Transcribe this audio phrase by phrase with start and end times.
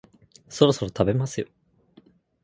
[0.49, 1.47] そろそろ食べますよ